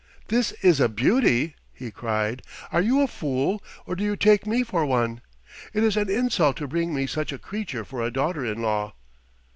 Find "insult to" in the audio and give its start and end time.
6.09-6.67